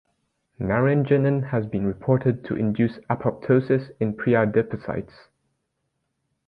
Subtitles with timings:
[0.59, 5.27] Naringenin has been reported to induce apoptosis in preadipocytes.